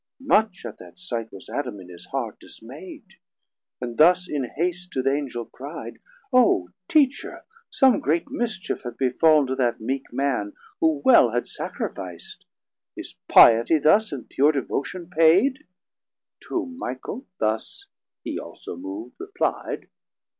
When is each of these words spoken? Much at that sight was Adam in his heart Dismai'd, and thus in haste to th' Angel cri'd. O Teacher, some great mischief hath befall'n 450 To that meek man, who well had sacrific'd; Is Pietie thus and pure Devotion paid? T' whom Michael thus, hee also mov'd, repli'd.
Much 0.25 0.65
at 0.65 0.79
that 0.79 0.97
sight 0.97 1.31
was 1.31 1.47
Adam 1.47 1.79
in 1.79 1.87
his 1.87 2.07
heart 2.07 2.39
Dismai'd, 2.39 3.17
and 3.79 3.99
thus 3.99 4.27
in 4.27 4.45
haste 4.55 4.91
to 4.93 5.03
th' 5.03 5.13
Angel 5.13 5.45
cri'd. 5.45 5.99
O 6.33 6.69
Teacher, 6.87 7.45
some 7.69 7.99
great 7.99 8.27
mischief 8.31 8.81
hath 8.81 8.97
befall'n 8.97 9.45
450 9.45 9.45
To 9.51 9.55
that 9.57 9.79
meek 9.85 10.11
man, 10.11 10.53
who 10.79 11.03
well 11.05 11.29
had 11.29 11.43
sacrific'd; 11.43 12.45
Is 12.97 13.17
Pietie 13.29 13.77
thus 13.77 14.11
and 14.11 14.27
pure 14.27 14.51
Devotion 14.51 15.07
paid? 15.07 15.67
T' 16.39 16.47
whom 16.49 16.79
Michael 16.79 17.27
thus, 17.39 17.85
hee 18.23 18.39
also 18.39 18.75
mov'd, 18.75 19.13
repli'd. 19.19 19.85